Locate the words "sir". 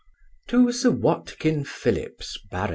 0.71-0.89